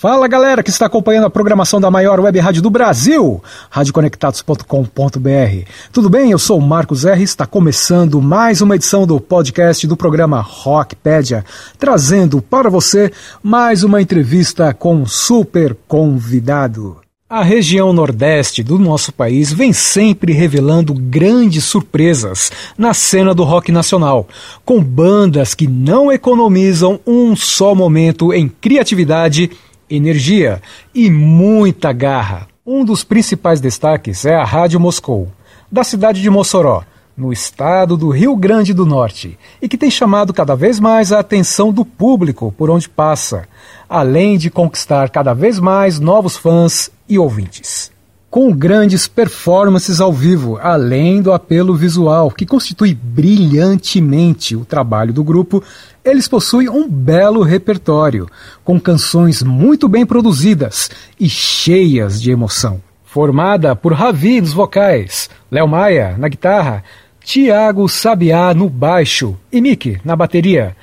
Fala 0.00 0.26
galera 0.26 0.62
que 0.62 0.70
está 0.70 0.86
acompanhando 0.86 1.26
a 1.26 1.30
programação 1.30 1.78
da 1.78 1.90
maior 1.90 2.18
web 2.20 2.38
rádio 2.38 2.62
do 2.62 2.70
Brasil, 2.70 3.44
radioconectados.com.br. 3.68 5.70
Tudo 5.92 6.08
bem? 6.08 6.30
Eu 6.30 6.38
sou 6.38 6.56
o 6.56 6.62
Marcos 6.62 7.04
R. 7.04 7.22
Está 7.22 7.44
começando 7.44 8.22
mais 8.22 8.62
uma 8.62 8.76
edição 8.76 9.06
do 9.06 9.20
podcast 9.20 9.86
do 9.86 9.98
programa 9.98 10.40
Rockpedia, 10.40 11.44
trazendo 11.78 12.40
para 12.40 12.70
você 12.70 13.12
mais 13.42 13.84
uma 13.84 14.00
entrevista 14.00 14.72
com 14.72 15.02
um 15.02 15.04
super 15.04 15.76
convidado. 15.86 16.96
A 17.28 17.42
região 17.42 17.92
nordeste 17.92 18.62
do 18.62 18.78
nosso 18.78 19.12
país 19.12 19.52
vem 19.52 19.70
sempre 19.70 20.32
revelando 20.32 20.94
grandes 20.94 21.64
surpresas 21.64 22.50
na 22.76 22.94
cena 22.94 23.34
do 23.34 23.44
rock 23.44 23.70
nacional, 23.70 24.26
com 24.64 24.82
bandas 24.82 25.54
que 25.54 25.66
não 25.66 26.10
economizam 26.10 26.98
um 27.06 27.36
só 27.36 27.74
momento 27.74 28.32
em 28.32 28.48
criatividade 28.48 29.50
energia 29.90 30.62
e 30.94 31.10
muita 31.10 31.92
garra. 31.92 32.46
Um 32.64 32.84
dos 32.84 33.02
principais 33.02 33.60
destaques 33.60 34.24
é 34.24 34.34
a 34.34 34.44
Rádio 34.44 34.78
Moscou, 34.78 35.28
da 35.70 35.82
cidade 35.82 36.22
de 36.22 36.30
Mossoró, 36.30 36.84
no 37.16 37.32
estado 37.32 37.96
do 37.96 38.08
Rio 38.08 38.36
Grande 38.36 38.72
do 38.72 38.86
Norte, 38.86 39.38
e 39.60 39.68
que 39.68 39.76
tem 39.76 39.90
chamado 39.90 40.32
cada 40.32 40.54
vez 40.54 40.78
mais 40.78 41.12
a 41.12 41.18
atenção 41.18 41.72
do 41.72 41.84
público 41.84 42.54
por 42.56 42.70
onde 42.70 42.88
passa, 42.88 43.48
além 43.88 44.38
de 44.38 44.50
conquistar 44.50 45.10
cada 45.10 45.34
vez 45.34 45.58
mais 45.58 45.98
novos 45.98 46.36
fãs 46.36 46.90
e 47.08 47.18
ouvintes 47.18 47.90
com 48.30 48.52
grandes 48.52 49.08
performances 49.08 50.00
ao 50.00 50.12
vivo, 50.12 50.56
além 50.62 51.20
do 51.20 51.32
apelo 51.32 51.74
visual, 51.74 52.30
que 52.30 52.46
constitui 52.46 52.94
brilhantemente 52.94 54.54
o 54.54 54.64
trabalho 54.64 55.12
do 55.12 55.24
grupo. 55.24 55.60
Eles 56.04 56.28
possuem 56.28 56.68
um 56.68 56.88
belo 56.88 57.42
repertório, 57.42 58.28
com 58.62 58.78
canções 58.80 59.42
muito 59.42 59.88
bem 59.88 60.06
produzidas 60.06 60.88
e 61.18 61.28
cheias 61.28 62.22
de 62.22 62.30
emoção. 62.30 62.80
Formada 63.04 63.74
por 63.74 63.92
Ravi 63.92 64.40
nos 64.40 64.52
vocais, 64.52 65.28
Léo 65.50 65.66
Maia 65.66 66.14
na 66.16 66.28
guitarra, 66.28 66.84
Tiago 67.24 67.88
Sabiá 67.88 68.54
no 68.54 68.68
baixo 68.68 69.36
e 69.50 69.60
Mickey 69.60 70.00
na 70.04 70.14
bateria, 70.14 70.76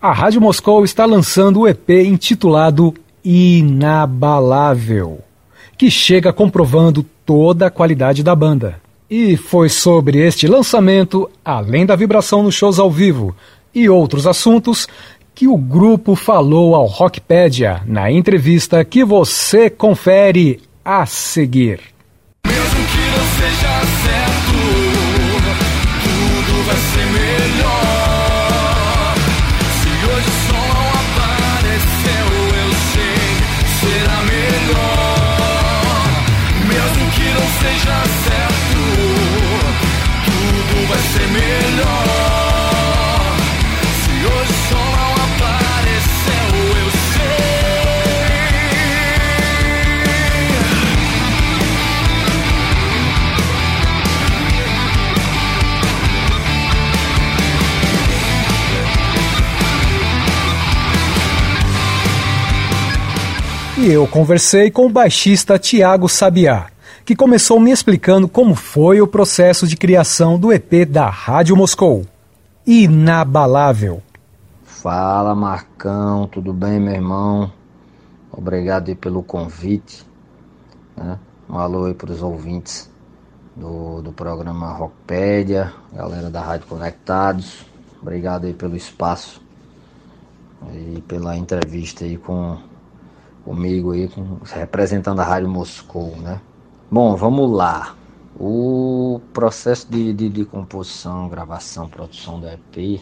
a 0.00 0.12
Rádio 0.12 0.40
Moscou 0.40 0.84
está 0.84 1.04
lançando 1.04 1.60
o 1.60 1.68
EP 1.68 1.90
intitulado 1.90 2.94
Inabalável 3.24 5.20
que 5.76 5.90
chega 5.90 6.32
comprovando 6.32 7.04
toda 7.24 7.66
a 7.66 7.70
qualidade 7.70 8.22
da 8.22 8.34
banda. 8.34 8.80
E 9.10 9.36
foi 9.36 9.68
sobre 9.68 10.18
este 10.18 10.46
lançamento, 10.46 11.30
além 11.44 11.84
da 11.84 11.94
vibração 11.94 12.42
nos 12.42 12.54
shows 12.54 12.78
ao 12.78 12.90
vivo 12.90 13.34
e 13.74 13.88
outros 13.88 14.26
assuntos, 14.26 14.88
que 15.34 15.46
o 15.46 15.56
grupo 15.56 16.14
falou 16.14 16.74
ao 16.74 16.86
Rockpedia 16.86 17.82
na 17.86 18.10
entrevista 18.10 18.84
que 18.84 19.04
você 19.04 19.68
confere 19.68 20.60
a 20.84 21.06
seguir. 21.06 21.91
E 63.82 63.90
eu 63.90 64.06
conversei 64.06 64.70
com 64.70 64.86
o 64.86 64.88
baixista 64.88 65.58
Tiago 65.58 66.08
Sabiá, 66.08 66.68
que 67.04 67.16
começou 67.16 67.58
me 67.58 67.72
explicando 67.72 68.28
como 68.28 68.54
foi 68.54 69.00
o 69.00 69.08
processo 69.08 69.66
de 69.66 69.76
criação 69.76 70.38
do 70.38 70.52
EP 70.52 70.88
da 70.88 71.10
Rádio 71.10 71.56
Moscou. 71.56 72.06
Inabalável. 72.64 74.00
Fala 74.62 75.34
Marcão, 75.34 76.28
tudo 76.28 76.52
bem 76.52 76.78
meu 76.78 76.94
irmão? 76.94 77.52
Obrigado 78.30 78.94
pelo 78.94 79.20
convite. 79.20 80.06
Né? 80.96 81.18
Um 81.50 81.58
alô 81.58 81.86
aí 81.86 81.94
para 81.94 82.12
os 82.12 82.22
ouvintes 82.22 82.88
do, 83.56 84.00
do 84.00 84.12
programa 84.12 84.72
Rockpedia, 84.74 85.72
galera 85.92 86.30
da 86.30 86.40
Rádio 86.40 86.68
Conectados. 86.68 87.66
Obrigado 88.00 88.44
aí 88.44 88.54
pelo 88.54 88.76
espaço 88.76 89.42
e 90.72 91.00
pela 91.00 91.36
entrevista 91.36 92.04
aí 92.04 92.16
com 92.16 92.70
comigo 93.44 93.92
aí, 93.92 94.08
representando 94.54 95.20
a 95.20 95.24
Rádio 95.24 95.48
Moscou, 95.48 96.16
né? 96.16 96.40
Bom, 96.90 97.16
vamos 97.16 97.50
lá. 97.50 97.96
O 98.38 99.20
processo 99.32 99.90
de, 99.90 100.12
de, 100.12 100.28
de 100.28 100.44
composição, 100.44 101.28
gravação, 101.28 101.88
produção 101.88 102.40
do 102.40 102.48
EP 102.48 103.00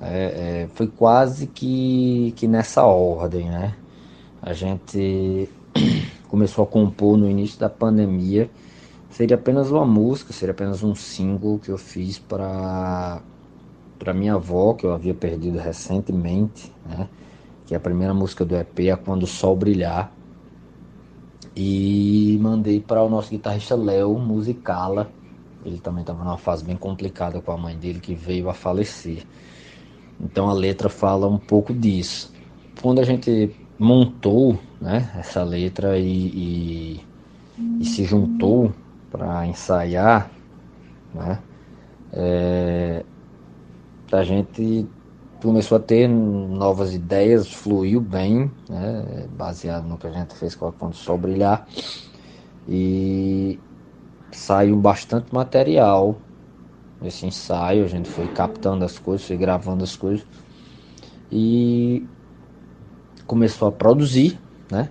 é, 0.00 0.62
é, 0.62 0.68
foi 0.74 0.86
quase 0.86 1.46
que, 1.46 2.32
que 2.36 2.48
nessa 2.48 2.84
ordem, 2.84 3.48
né? 3.50 3.74
A 4.40 4.52
gente 4.52 5.48
começou 6.28 6.64
a 6.64 6.66
compor 6.66 7.16
no 7.16 7.28
início 7.28 7.58
da 7.58 7.68
pandemia. 7.68 8.50
Seria 9.10 9.36
apenas 9.36 9.70
uma 9.70 9.84
música, 9.84 10.32
seria 10.32 10.52
apenas 10.52 10.82
um 10.82 10.94
single 10.94 11.58
que 11.58 11.70
eu 11.70 11.78
fiz 11.78 12.18
para 12.18 13.20
para 13.98 14.14
minha 14.14 14.34
avó, 14.34 14.72
que 14.72 14.86
eu 14.86 14.94
havia 14.94 15.12
perdido 15.12 15.58
recentemente, 15.58 16.72
né? 16.86 17.06
Que 17.70 17.74
é 17.74 17.76
a 17.76 17.80
primeira 17.80 18.12
música 18.12 18.44
do 18.44 18.56
EP, 18.56 18.80
é 18.80 18.96
Quando 18.96 19.22
o 19.22 19.26
Sol 19.28 19.54
Brilhar. 19.54 20.12
E 21.54 22.36
mandei 22.42 22.80
para 22.80 23.00
o 23.00 23.08
nosso 23.08 23.30
guitarrista 23.30 23.76
Léo 23.76 24.18
musicá-la. 24.18 25.06
Ele 25.64 25.78
também 25.78 26.00
estava 26.00 26.24
numa 26.24 26.36
fase 26.36 26.64
bem 26.64 26.76
complicada 26.76 27.40
com 27.40 27.52
a 27.52 27.56
mãe 27.56 27.76
dele 27.76 28.00
que 28.00 28.12
veio 28.12 28.50
a 28.50 28.54
falecer. 28.54 29.24
Então 30.20 30.50
a 30.50 30.52
letra 30.52 30.88
fala 30.88 31.28
um 31.28 31.38
pouco 31.38 31.72
disso. 31.72 32.32
Quando 32.82 32.98
a 32.98 33.04
gente 33.04 33.54
montou 33.78 34.58
né, 34.80 35.08
essa 35.16 35.44
letra 35.44 35.96
e, 35.96 36.10
e, 36.10 37.00
e 37.78 37.84
se 37.84 38.02
juntou 38.02 38.72
para 39.12 39.46
ensaiar, 39.46 40.28
né, 41.14 41.38
é, 42.12 43.04
a 44.10 44.24
gente 44.24 44.88
começou 45.46 45.76
a 45.76 45.80
ter 45.80 46.08
novas 46.08 46.94
ideias, 46.94 47.52
fluiu 47.52 48.00
bem, 48.00 48.50
né, 48.68 49.26
baseado 49.36 49.86
no 49.86 49.96
que 49.96 50.06
a 50.06 50.10
gente 50.10 50.34
fez 50.34 50.54
com 50.54 50.66
a 50.66 50.86
o 50.86 50.92
Sol 50.92 51.18
Brilhar. 51.18 51.66
E 52.68 53.58
saiu 54.32 54.76
bastante 54.76 55.34
material 55.34 56.16
nesse 57.00 57.26
ensaio, 57.26 57.84
a 57.84 57.88
gente 57.88 58.08
foi 58.08 58.28
captando 58.28 58.84
as 58.84 58.98
coisas, 58.98 59.26
foi 59.26 59.36
gravando 59.36 59.82
as 59.82 59.96
coisas 59.96 60.26
e 61.32 62.06
começou 63.26 63.68
a 63.68 63.72
produzir, 63.72 64.38
né? 64.70 64.90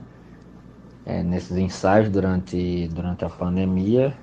É, 1.05 1.23
nesses 1.23 1.57
ensaios 1.57 2.09
durante, 2.09 2.87
durante 2.89 3.25
a 3.25 3.29
pandemia, 3.29 4.15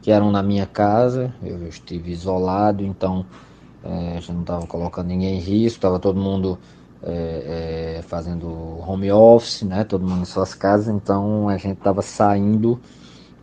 que 0.00 0.10
eram 0.10 0.30
na 0.30 0.42
minha 0.42 0.66
casa, 0.66 1.34
eu 1.42 1.66
estive 1.68 2.10
isolado, 2.12 2.84
então 2.84 3.26
é, 3.84 4.16
a 4.16 4.20
gente 4.20 4.32
não 4.32 4.40
estava 4.40 4.66
colocando 4.66 5.08
ninguém 5.08 5.36
em 5.36 5.40
risco, 5.40 5.76
estava 5.76 5.98
todo 5.98 6.18
mundo 6.18 6.58
é, 7.02 7.98
é, 7.98 8.02
fazendo 8.02 8.48
home 8.48 9.12
office, 9.12 9.62
né? 9.62 9.84
Todo 9.84 10.06
mundo 10.06 10.22
em 10.22 10.24
suas 10.24 10.54
casas, 10.54 10.88
então 10.88 11.48
a 11.48 11.56
gente 11.58 11.78
estava 11.78 12.00
saindo 12.00 12.80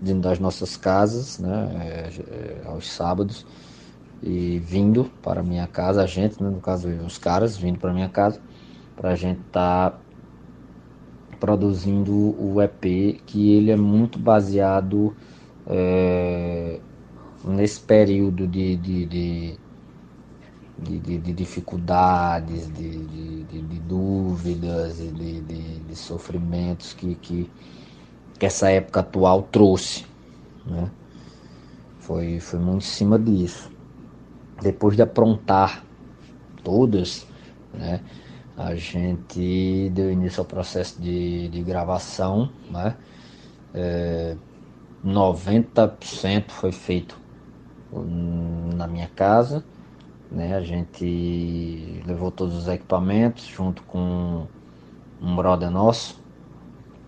das 0.01 0.39
nossas 0.39 0.75
casas, 0.75 1.37
né? 1.37 1.69
É, 1.79 2.09
é, 2.19 2.61
aos 2.65 2.91
sábados 2.91 3.45
e 4.23 4.59
vindo 4.59 5.11
para 5.21 5.43
minha 5.43 5.67
casa, 5.67 6.03
a 6.03 6.07
gente, 6.07 6.41
né? 6.41 6.49
no 6.49 6.59
caso 6.59 6.87
os 7.05 7.17
caras, 7.17 7.55
vindo 7.57 7.79
para 7.79 7.93
minha 7.93 8.09
casa, 8.09 8.39
para 8.95 9.11
a 9.11 9.15
gente 9.15 9.39
estar 9.41 9.91
tá 9.91 9.99
produzindo 11.39 12.13
o 12.13 12.61
EP, 12.61 13.19
que 13.25 13.51
ele 13.51 13.71
é 13.71 13.75
muito 13.75 14.19
baseado 14.19 15.15
é, 15.67 16.79
nesse 17.43 17.79
período 17.79 18.47
de, 18.47 18.75
de, 18.75 19.05
de 19.05 19.59
de, 20.81 20.99
de, 20.99 21.17
de 21.17 21.33
dificuldades, 21.33 22.71
de, 22.73 23.05
de, 23.43 23.79
dúvidas 23.81 24.99
e 24.99 25.11
de, 25.11 25.95
sofrimentos 25.95 26.93
que, 26.93 27.15
que, 27.15 27.49
que, 28.39 28.45
essa 28.45 28.69
época 28.69 29.01
atual 29.01 29.43
trouxe. 29.43 30.05
Né? 30.65 30.89
Foi, 31.99 32.39
foi 32.39 32.59
muito 32.59 32.77
em 32.83 32.87
cima 32.87 33.19
disso. 33.19 33.69
Depois 34.61 34.95
de 34.95 35.01
aprontar 35.01 35.83
todas, 36.63 37.27
né? 37.73 38.01
a 38.57 38.75
gente 38.75 39.89
deu 39.93 40.11
início 40.11 40.41
ao 40.41 40.45
processo 40.45 41.01
de, 41.01 41.47
de 41.49 41.61
gravação, 41.61 42.49
né? 42.69 42.95
É, 43.73 44.35
90% 45.03 46.51
foi 46.51 46.71
feito 46.71 47.19
na 48.75 48.87
minha 48.87 49.07
casa, 49.07 49.63
né? 50.31 50.55
A 50.55 50.61
gente 50.61 52.01
levou 52.05 52.31
todos 52.31 52.55
os 52.55 52.67
equipamentos 52.67 53.45
junto 53.45 53.83
com 53.83 54.47
um 55.21 55.35
brother 55.35 55.69
nosso, 55.69 56.21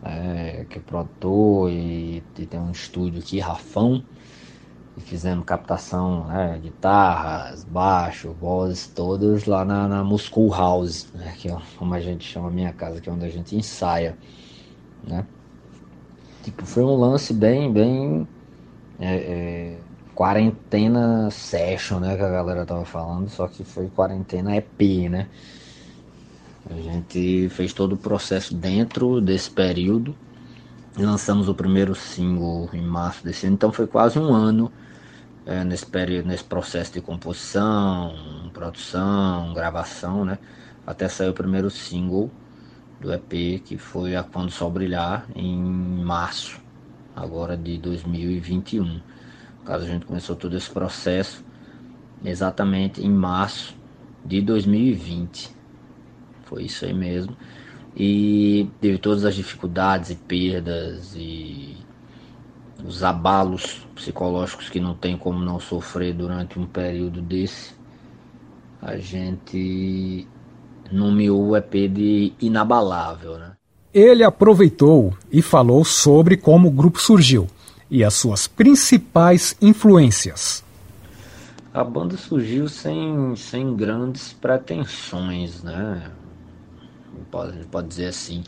é, 0.03 0.65
que 0.69 0.77
é 0.77 0.81
produtor 0.81 1.71
e, 1.71 2.21
e, 2.37 2.45
tem 2.45 2.59
um 2.59 2.71
estúdio 2.71 3.19
aqui, 3.21 3.39
Rafão, 3.39 4.03
e 4.97 5.01
fizemos 5.01 5.45
captação, 5.45 6.27
né, 6.27 6.59
guitarras, 6.61 7.63
baixo, 7.63 8.35
vozes, 8.39 8.85
todas 8.87 9.45
lá 9.45 9.65
na, 9.65 9.87
na 9.87 10.03
Moscow 10.03 10.49
House, 10.51 11.11
né, 11.13 11.33
que 11.37 11.49
é 11.49 11.57
como 11.77 11.93
a 11.95 11.99
gente 11.99 12.25
chama 12.27 12.49
a 12.49 12.51
minha 12.51 12.73
casa, 12.73 13.01
que 13.01 13.09
é 13.09 13.11
onde 13.11 13.25
a 13.25 13.29
gente 13.29 13.55
ensaia, 13.55 14.17
né. 15.07 15.25
Tipo, 16.43 16.65
foi 16.65 16.83
um 16.83 16.95
lance 16.95 17.33
bem, 17.33 17.71
bem 17.71 18.27
é, 18.99 19.15
é, 19.15 19.79
quarentena 20.15 21.29
session, 21.31 21.99
né, 21.99 22.15
que 22.15 22.23
a 22.23 22.29
galera 22.29 22.65
tava 22.65 22.85
falando, 22.85 23.29
só 23.29 23.47
que 23.47 23.63
foi 23.63 23.87
quarentena 23.89 24.55
EP, 24.55 25.09
né. 25.09 25.27
A 26.69 26.75
gente 26.75 27.49
fez 27.49 27.73
todo 27.73 27.93
o 27.93 27.97
processo 27.97 28.55
dentro 28.55 29.19
desse 29.19 29.51
período. 29.51 30.15
Lançamos 30.97 31.49
o 31.49 31.55
primeiro 31.55 31.93
single 31.93 32.69
em 32.71 32.81
março 32.81 33.23
desse 33.23 33.45
ano, 33.45 33.55
então 33.55 33.71
foi 33.71 33.85
quase 33.85 34.17
um 34.17 34.33
ano 34.33 34.71
é, 35.45 35.63
nesse 35.63 35.85
período, 35.85 36.27
nesse 36.27 36.43
processo 36.43 36.93
de 36.93 37.01
composição, 37.01 38.13
produção, 38.53 39.53
gravação, 39.53 40.23
né? 40.23 40.37
Até 40.85 41.09
sair 41.09 41.29
o 41.29 41.33
primeiro 41.33 41.69
single 41.69 42.31
do 43.01 43.11
EP, 43.11 43.61
que 43.63 43.77
foi 43.77 44.15
A 44.15 44.23
Quando 44.23 44.51
Sol 44.51 44.71
Brilhar, 44.71 45.25
em 45.35 45.57
março, 45.57 46.61
agora 47.15 47.57
de 47.57 47.77
2021. 47.77 49.01
Caso, 49.65 49.85
a 49.85 49.87
gente 49.87 50.05
começou 50.05 50.35
todo 50.35 50.57
esse 50.57 50.69
processo 50.69 51.43
exatamente 52.23 53.01
em 53.01 53.09
março 53.09 53.75
de 54.25 54.41
2020. 54.41 55.49
Foi 56.45 56.63
isso 56.63 56.85
aí 56.85 56.93
mesmo. 56.93 57.35
E 57.95 58.69
teve 58.81 58.97
todas 58.97 59.23
as 59.23 59.35
dificuldades 59.35 60.09
e 60.09 60.15
perdas 60.15 61.13
e 61.15 61.77
os 62.83 63.03
abalos 63.03 63.85
psicológicos 63.95 64.69
que 64.69 64.79
não 64.79 64.93
tem 64.93 65.17
como 65.17 65.39
não 65.39 65.59
sofrer 65.59 66.13
durante 66.13 66.59
um 66.59 66.65
período 66.65 67.21
desse, 67.21 67.73
a 68.81 68.97
gente 68.97 70.27
nomeou 70.91 71.49
o 71.49 71.55
EP 71.55 71.71
de 71.89 72.33
Inabalável, 72.41 73.37
né? 73.37 73.53
Ele 73.93 74.23
aproveitou 74.23 75.15
e 75.31 75.41
falou 75.41 75.85
sobre 75.85 76.35
como 76.35 76.67
o 76.67 76.71
grupo 76.71 76.99
surgiu 76.99 77.47
e 77.93 78.03
as 78.03 78.15
suas 78.15 78.47
principais 78.47 79.55
influências. 79.61 80.63
A 81.71 81.83
banda 81.83 82.17
surgiu 82.17 82.67
sem, 82.67 83.35
sem 83.35 83.75
grandes 83.75 84.33
pretensões, 84.33 85.61
né? 85.61 86.11
Pode, 87.29 87.65
pode 87.67 87.87
dizer 87.87 88.07
assim. 88.07 88.43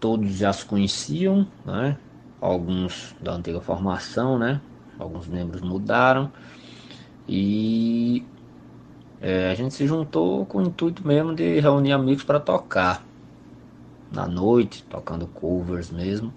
Todos 0.00 0.32
já 0.32 0.50
se 0.52 0.64
conheciam, 0.64 1.46
né? 1.64 1.98
alguns 2.40 3.14
da 3.20 3.34
antiga 3.34 3.60
formação, 3.60 4.38
né? 4.38 4.60
Alguns 4.98 5.26
membros 5.26 5.60
mudaram 5.60 6.32
e 7.28 8.24
é, 9.20 9.50
a 9.50 9.54
gente 9.54 9.74
se 9.74 9.86
juntou 9.86 10.46
com 10.46 10.58
o 10.58 10.62
intuito 10.62 11.06
mesmo 11.06 11.34
de 11.34 11.60
reunir 11.60 11.92
amigos 11.92 12.24
para 12.24 12.40
tocar 12.40 13.04
na 14.10 14.26
noite, 14.26 14.82
tocando 14.88 15.26
covers 15.26 15.90
mesmo. 15.90 16.32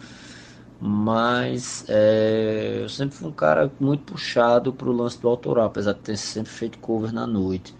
Mas 0.86 1.86
é, 1.88 2.80
eu 2.82 2.90
sempre 2.90 3.16
fui 3.16 3.30
um 3.30 3.32
cara 3.32 3.72
muito 3.80 4.04
puxado 4.04 4.74
para 4.74 4.90
o 4.90 4.92
lance 4.92 5.20
do 5.22 5.30
autoral, 5.30 5.68
apesar 5.68 5.94
de 5.94 6.00
ter 6.02 6.18
sempre 6.18 6.52
feito 6.52 6.78
cover 6.80 7.14
na 7.14 7.26
noite. 7.26 7.74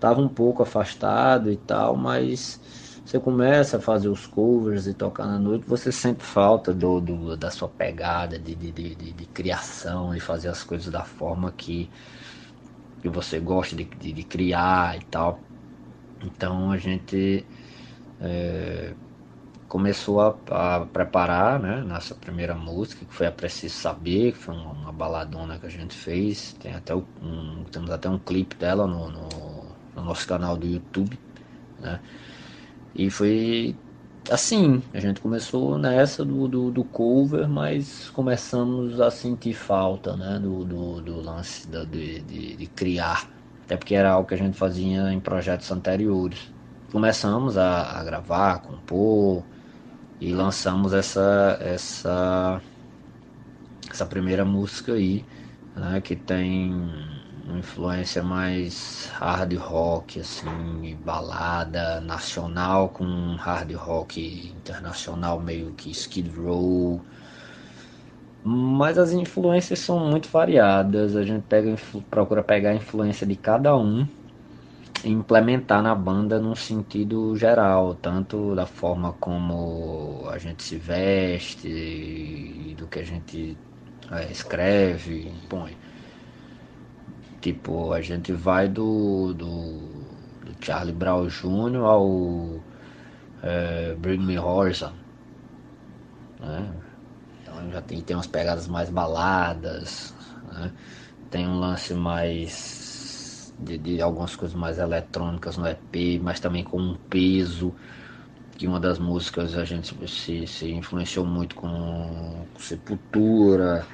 Tava 0.00 0.20
um 0.20 0.28
pouco 0.28 0.62
afastado 0.62 1.52
e 1.52 1.56
tal, 1.56 1.96
mas 1.96 2.60
você 3.04 3.20
começa 3.20 3.76
a 3.78 3.80
fazer 3.80 4.08
os 4.08 4.26
covers 4.26 4.88
e 4.88 4.94
tocar 4.94 5.26
na 5.26 5.38
noite, 5.38 5.66
você 5.68 5.92
sente 5.92 6.24
falta 6.24 6.74
do, 6.74 7.00
do 7.00 7.36
da 7.36 7.50
sua 7.50 7.68
pegada 7.68 8.38
de, 8.38 8.54
de, 8.56 8.72
de, 8.72 8.94
de, 9.12 9.26
criação, 9.26 10.12
de 10.12 10.20
fazer 10.20 10.48
as 10.48 10.64
coisas 10.64 10.90
da 10.92 11.04
forma 11.04 11.52
que, 11.52 11.88
que 13.00 13.08
você 13.08 13.38
gosta 13.40 13.76
de, 13.76 13.84
de, 13.84 14.12
de 14.12 14.22
criar 14.24 14.96
e 14.96 15.04
tal. 15.04 15.40
Então 16.24 16.70
a 16.72 16.76
gente 16.78 17.46
é, 18.20 18.94
começou 19.72 20.20
a, 20.20 20.36
a, 20.50 20.80
preparar 20.80 21.58
né, 21.58 21.80
nossa 21.80 22.14
primeira 22.14 22.54
música, 22.54 23.06
que 23.06 23.14
foi 23.14 23.26
a 23.26 23.32
Preciso 23.32 23.74
Saber, 23.74 24.32
que 24.32 24.38
foi 24.38 24.54
uma, 24.54 24.70
uma 24.72 24.92
baladona 24.92 25.58
que 25.58 25.64
a 25.64 25.70
gente 25.70 25.94
fez. 25.94 26.54
Tem 26.60 26.74
até 26.74 26.94
um, 26.94 27.64
temos 27.72 27.88
até 27.88 28.06
um 28.06 28.18
clipe 28.18 28.54
dela 28.54 28.86
no, 28.86 29.10
no, 29.10 29.28
no 29.96 30.04
nosso 30.04 30.28
canal 30.28 30.58
do 30.58 30.66
YouTube. 30.66 31.18
Né? 31.80 31.98
E 32.94 33.08
foi 33.08 33.74
assim, 34.30 34.82
a 34.92 35.00
gente 35.00 35.22
começou 35.22 35.78
nessa 35.78 36.22
do, 36.22 36.46
do, 36.46 36.70
do, 36.70 36.84
cover, 36.84 37.48
mas 37.48 38.10
começamos 38.10 39.00
a 39.00 39.10
sentir 39.10 39.54
falta 39.54 40.14
né, 40.18 40.38
do, 40.38 40.66
do, 40.66 41.00
do 41.00 41.22
lance 41.22 41.66
da, 41.66 41.82
de, 41.84 42.20
de, 42.20 42.56
de, 42.56 42.66
criar, 42.66 43.26
até 43.64 43.78
porque 43.78 43.94
era 43.94 44.10
algo 44.12 44.28
que 44.28 44.34
a 44.34 44.38
gente 44.38 44.54
fazia 44.54 45.10
em 45.10 45.18
projetos 45.18 45.72
anteriores. 45.72 46.52
Começamos 46.92 47.56
a, 47.56 47.98
a 47.98 48.04
gravar, 48.04 48.58
compor 48.58 49.42
e 50.22 50.32
lançamos 50.32 50.92
essa, 50.92 51.58
essa, 51.60 52.62
essa 53.90 54.06
primeira 54.06 54.44
música 54.44 54.92
aí, 54.92 55.24
né, 55.74 56.00
que 56.00 56.14
tem 56.14 56.72
uma 57.44 57.58
influência 57.58 58.22
mais 58.22 59.10
hard 59.14 59.52
rock, 59.54 60.20
assim, 60.20 60.96
balada 61.04 62.00
nacional 62.02 62.90
com 62.90 63.34
hard 63.34 63.72
rock 63.74 64.54
internacional, 64.56 65.40
meio 65.40 65.72
que 65.72 65.90
Skid 65.90 66.30
Row. 66.30 67.00
Mas 68.44 68.98
as 68.98 69.12
influências 69.12 69.80
são 69.80 70.08
muito 70.08 70.28
variadas, 70.28 71.16
a 71.16 71.24
gente 71.24 71.42
pega, 71.48 71.74
procura 72.08 72.44
pegar 72.44 72.70
a 72.70 72.74
influência 72.76 73.26
de 73.26 73.34
cada 73.34 73.76
um 73.76 74.06
implementar 75.04 75.82
na 75.82 75.94
banda 75.94 76.38
num 76.38 76.54
sentido 76.54 77.36
geral, 77.36 77.94
tanto 77.94 78.54
da 78.54 78.66
forma 78.66 79.12
como 79.14 80.24
a 80.30 80.38
gente 80.38 80.62
se 80.62 80.76
veste, 80.76 82.74
do 82.78 82.86
que 82.86 83.00
a 83.00 83.04
gente 83.04 83.56
é, 84.10 84.30
escreve, 84.30 85.32
põe. 85.48 85.76
Tipo, 87.40 87.92
a 87.92 88.00
gente 88.00 88.32
vai 88.32 88.68
do, 88.68 89.34
do, 89.34 89.78
do 90.44 90.64
Charlie 90.64 90.94
Brown 90.94 91.26
Jr. 91.26 91.76
ao 91.84 92.60
é, 93.42 93.94
Bring 93.98 94.24
Me 94.24 94.38
Horizon. 94.38 94.92
Né? 96.38 96.70
Então 97.42 97.70
já 97.70 97.82
tem, 97.82 98.00
tem 98.00 98.16
umas 98.16 98.26
pegadas 98.26 98.68
mais 98.68 98.90
baladas, 98.90 100.14
né? 100.52 100.70
tem 101.30 101.48
um 101.48 101.58
lance 101.58 101.94
mais 101.94 102.81
de, 103.62 103.78
de, 103.78 104.02
algumas 104.02 104.36
coisas 104.36 104.56
mais 104.56 104.78
eletrônicas 104.78 105.56
no 105.56 105.66
EP, 105.66 106.20
mas 106.22 106.40
também 106.40 106.64
com 106.64 106.78
um 106.78 106.96
peso 107.08 107.74
que 108.56 108.66
uma 108.66 108.78
das 108.78 108.98
músicas 108.98 109.56
a 109.56 109.64
gente 109.64 109.94
se, 110.08 110.46
se 110.46 110.70
influenciou 110.70 111.26
muito 111.26 111.54
com, 111.54 112.46
com 112.52 112.60
Sepultura, 112.60 113.86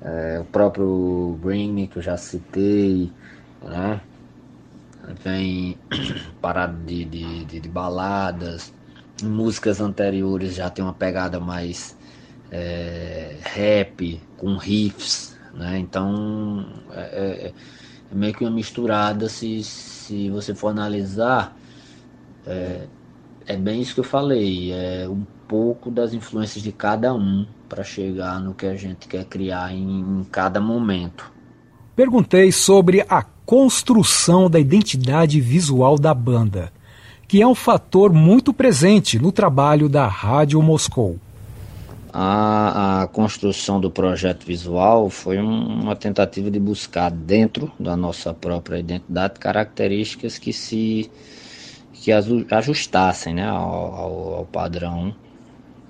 é, 0.00 0.38
o 0.40 0.44
próprio 0.44 1.38
Bring 1.42 1.72
Me, 1.72 1.88
que 1.88 1.98
eu 1.98 2.02
já 2.02 2.16
citei, 2.16 3.12
né? 3.62 4.00
Vem 5.24 5.76
parado 6.40 6.76
de, 6.84 7.04
de, 7.04 7.44
de, 7.44 7.60
de, 7.60 7.68
baladas, 7.68 8.72
músicas 9.22 9.80
anteriores 9.80 10.54
já 10.54 10.70
tem 10.70 10.84
uma 10.84 10.94
pegada 10.94 11.40
mais 11.40 11.96
é, 12.50 13.36
rap, 13.42 14.20
com 14.36 14.56
riffs, 14.56 15.36
né? 15.52 15.78
Então 15.78 16.66
é, 16.92 17.52
é, 18.10 18.14
meio 18.14 18.34
que 18.34 18.44
uma 18.44 18.50
misturada 18.50 19.28
se, 19.28 19.62
se 19.62 20.30
você 20.30 20.54
for 20.54 20.68
analisar. 20.68 21.56
É, 22.46 22.86
é 23.46 23.56
bem 23.56 23.80
isso 23.80 23.94
que 23.94 24.00
eu 24.00 24.04
falei, 24.04 24.72
é 24.72 25.08
um 25.08 25.24
pouco 25.46 25.90
das 25.90 26.12
influências 26.12 26.62
de 26.62 26.70
cada 26.70 27.14
um 27.14 27.46
para 27.68 27.82
chegar 27.82 28.38
no 28.40 28.54
que 28.54 28.66
a 28.66 28.76
gente 28.76 29.08
quer 29.08 29.24
criar 29.24 29.72
em, 29.72 30.00
em 30.00 30.24
cada 30.30 30.60
momento. 30.60 31.32
Perguntei 31.96 32.52
sobre 32.52 33.04
a 33.08 33.24
construção 33.44 34.48
da 34.48 34.60
identidade 34.60 35.40
visual 35.40 35.98
da 35.98 36.12
banda, 36.12 36.70
que 37.26 37.40
é 37.42 37.46
um 37.46 37.54
fator 37.54 38.12
muito 38.12 38.52
presente 38.52 39.18
no 39.18 39.32
trabalho 39.32 39.88
da 39.88 40.06
Rádio 40.06 40.62
Moscou. 40.62 41.18
A, 42.20 43.02
a, 43.02 43.06
construção 43.06 43.80
do 43.80 43.92
projeto 43.92 44.44
visual 44.44 45.08
foi 45.08 45.38
um, 45.38 45.82
uma 45.82 45.94
tentativa 45.94 46.50
de 46.50 46.58
buscar 46.58 47.12
dentro 47.12 47.70
da 47.78 47.96
nossa 47.96 48.34
própria 48.34 48.80
identidade 48.80 49.38
características 49.38 50.36
que 50.36 50.52
se 50.52 51.08
que 51.92 52.10
ajustassem 52.10 53.34
né, 53.34 53.46
ao, 53.46 54.34
ao, 54.34 54.44
padrão 54.46 55.14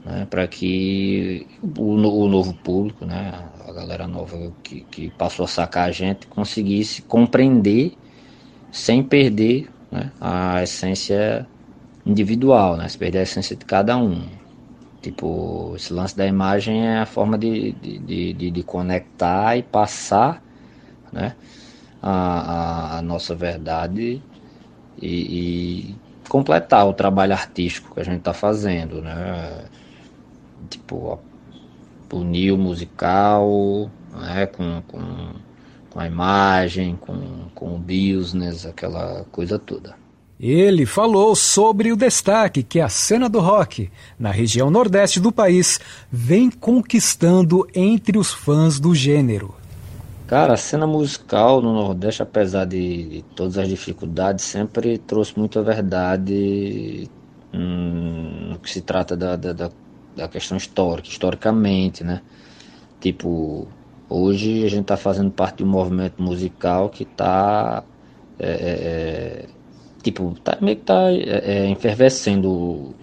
né, 0.04 0.26
para 0.28 0.46
que 0.46 1.46
o, 1.62 1.94
o, 1.94 2.28
novo 2.28 2.52
público, 2.52 3.06
né, 3.06 3.32
a 3.66 3.72
galera 3.72 4.06
nova 4.06 4.52
que, 4.62 4.82
que, 4.82 5.08
passou 5.12 5.46
a 5.46 5.48
sacar 5.48 5.88
a 5.88 5.92
gente, 5.92 6.26
conseguisse 6.26 7.00
compreender 7.00 7.94
sem 8.70 9.02
perder 9.02 9.70
né, 9.90 10.12
a 10.20 10.62
essência 10.62 11.46
individual, 12.04 12.76
né, 12.76 12.86
se 12.86 12.98
perder 12.98 13.20
a 13.20 13.22
essência 13.22 13.56
de 13.56 13.64
cada 13.64 13.96
um. 13.96 14.37
Tipo, 15.08 15.72
esse 15.74 15.90
lance 15.90 16.14
da 16.14 16.26
imagem 16.26 16.86
é 16.86 16.98
a 16.98 17.06
forma 17.06 17.38
de, 17.38 17.72
de, 17.72 18.34
de, 18.34 18.50
de 18.50 18.62
conectar 18.62 19.56
e 19.56 19.62
passar 19.62 20.42
né, 21.10 21.34
a, 22.02 22.10
a, 22.10 22.98
a 22.98 23.02
nossa 23.02 23.34
verdade 23.34 24.22
e, 25.00 25.08
e, 25.08 25.96
completar 26.28 26.86
o 26.86 26.92
trabalho 26.92 27.32
artístico 27.32 27.94
que 27.94 28.00
a 28.00 28.04
gente 28.04 28.18
está 28.18 28.34
fazendo, 28.34 29.00
né? 29.00 29.64
Tipo, 30.68 31.18
unir 32.12 32.52
o 32.52 32.58
musical 32.58 33.90
né, 34.12 34.44
com, 34.44 34.82
com, 34.88 35.00
com 35.88 36.00
a 36.00 36.06
imagem, 36.06 36.96
com, 36.96 37.48
com 37.54 37.76
o 37.76 37.78
business, 37.78 38.66
aquela 38.66 39.24
coisa 39.32 39.58
toda. 39.58 39.96
Ele 40.40 40.86
falou 40.86 41.34
sobre 41.34 41.90
o 41.90 41.96
destaque 41.96 42.62
que 42.62 42.78
a 42.78 42.88
cena 42.88 43.28
do 43.28 43.40
rock, 43.40 43.90
na 44.16 44.30
região 44.30 44.70
nordeste 44.70 45.18
do 45.18 45.32
país, 45.32 45.80
vem 46.12 46.48
conquistando 46.48 47.66
entre 47.74 48.16
os 48.16 48.32
fãs 48.32 48.78
do 48.78 48.94
gênero. 48.94 49.52
Cara, 50.28 50.52
a 50.52 50.56
cena 50.56 50.86
musical 50.86 51.60
no 51.60 51.72
Nordeste, 51.72 52.22
apesar 52.22 52.66
de, 52.66 53.04
de 53.08 53.22
todas 53.34 53.58
as 53.58 53.66
dificuldades, 53.66 54.44
sempre 54.44 54.98
trouxe 54.98 55.36
muita 55.36 55.60
verdade 55.62 57.08
hum, 57.52 58.50
no 58.50 58.58
que 58.58 58.70
se 58.70 58.82
trata 58.82 59.16
da, 59.16 59.34
da, 59.34 59.70
da, 60.14 60.28
questão 60.28 60.56
histórica, 60.56 61.08
historicamente, 61.08 62.04
né? 62.04 62.20
Tipo, 63.00 63.66
hoje 64.08 64.64
a 64.64 64.68
gente 64.68 64.82
está 64.82 64.98
fazendo 64.98 65.30
parte 65.30 65.58
de 65.58 65.64
um 65.64 65.68
movimento 65.68 66.22
musical 66.22 66.90
que 66.90 67.04
está 67.04 67.82
é, 68.38 68.50
é, 68.50 68.52
é 68.52 69.57
tipo, 70.10 70.34
tá, 70.42 70.56
meio 70.60 70.76
que 70.76 70.84
tá 70.84 71.12
é, 71.12 71.64
é, 71.64 71.66
enfervescendo 71.68 72.94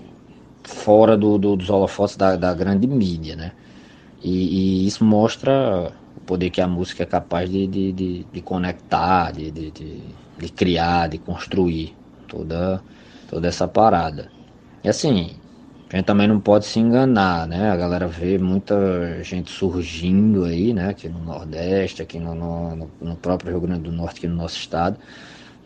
fora 0.64 1.16
do, 1.16 1.38
do, 1.38 1.56
dos 1.56 1.70
holofotes 1.70 2.16
da, 2.16 2.36
da 2.36 2.54
grande 2.54 2.88
mídia, 2.88 3.36
né? 3.36 3.52
E, 4.24 4.84
e, 4.84 4.88
isso 4.88 5.04
mostra 5.06 5.92
o 6.18 6.20
poder 6.22 6.50
que 6.50 6.62
a 6.62 6.68
música 6.68 7.04
é 7.04 7.06
capaz 7.06 7.50
de, 7.50 7.68
de, 7.68 7.92
de, 7.92 8.26
de 8.32 8.42
conectar, 8.42 9.32
de, 9.32 9.52
de, 9.52 9.72
de, 9.72 10.50
criar, 10.50 11.08
de 11.08 11.20
construir 11.20 11.96
toda, 12.28 12.82
toda 13.30 13.48
essa 13.48 13.68
parada. 13.68 14.32
E 14.84 14.90
assim, 14.90 15.36
a 15.92 15.98
gente 15.98 16.06
também 16.06 16.28
não 16.28 16.40
pode 16.40 16.66
se 16.66 16.80
enganar, 16.80 17.48
né? 17.48 17.70
A 17.70 17.76
galera 17.76 18.08
vê 18.08 18.40
muita 18.40 19.22
gente 19.24 19.52
surgindo 19.52 20.46
aí, 20.46 20.74
né? 20.74 20.90
Aqui 20.90 21.08
no 21.08 21.20
Nordeste, 21.20 22.02
aqui 22.02 22.20
no, 22.20 22.34
no, 22.34 22.90
no 23.00 23.16
próprio 23.18 23.52
Rio 23.52 23.62
Grande 23.62 23.84
do 23.84 23.92
Norte, 23.92 24.18
aqui 24.18 24.28
no 24.28 24.36
nosso 24.36 24.58
estado 24.58 24.98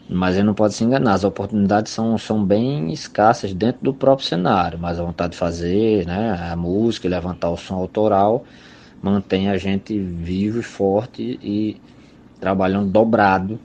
mas 0.09 0.35
ele 0.35 0.45
não 0.45 0.55
pode 0.55 0.73
se 0.73 0.83
enganar, 0.83 1.13
as 1.13 1.23
oportunidades 1.23 1.93
são, 1.93 2.17
são 2.17 2.43
bem 2.43 2.91
escassas 2.91 3.53
dentro 3.53 3.83
do 3.83 3.93
próprio 3.93 4.27
cenário, 4.27 4.79
mas 4.79 4.99
a 4.99 5.03
vontade 5.03 5.33
de 5.33 5.37
fazer 5.37 6.05
né, 6.07 6.49
a 6.51 6.55
música, 6.55 7.07
levantar 7.07 7.49
o 7.51 7.57
som 7.57 7.75
autoral, 7.75 8.43
mantém 9.03 9.49
a 9.49 9.57
gente 9.57 9.97
vivo 9.99 10.59
e 10.59 10.63
forte 10.63 11.39
e 11.43 11.79
trabalhando 12.39 12.89
dobrado 12.89 13.59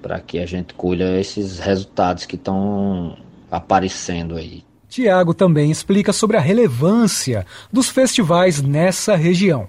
para 0.00 0.18
que 0.20 0.38
a 0.38 0.46
gente 0.46 0.72
colha 0.72 1.20
esses 1.20 1.58
resultados 1.58 2.24
que 2.24 2.36
estão 2.36 3.16
aparecendo 3.50 4.36
aí. 4.36 4.64
Tiago 4.88 5.34
também 5.34 5.70
explica 5.70 6.12
sobre 6.12 6.36
a 6.36 6.40
relevância 6.40 7.44
dos 7.72 7.88
festivais 7.88 8.62
nessa 8.62 9.16
região. 9.16 9.68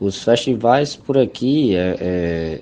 Os 0.00 0.22
festivais 0.22 0.96
por 0.96 1.16
aqui 1.16 1.74
é, 1.74 1.96
é, 2.00 2.60